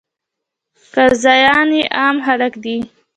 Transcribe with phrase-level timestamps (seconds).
[0.93, 2.77] قاضیان یې عام خلک دي.